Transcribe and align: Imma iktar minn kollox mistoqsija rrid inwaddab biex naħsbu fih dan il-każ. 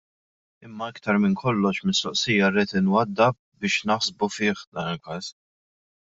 Imma 0.67 0.85
iktar 0.91 1.17
minn 1.25 1.33
kollox 1.41 1.81
mistoqsija 1.89 2.49
rrid 2.51 2.73
inwaddab 2.79 3.37
biex 3.65 3.75
naħsbu 3.91 4.31
fih 4.37 4.65
dan 4.79 4.89
il-każ. 4.95 5.29